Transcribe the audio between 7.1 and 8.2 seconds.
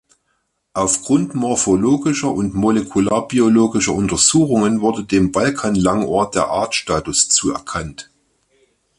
zuerkannt.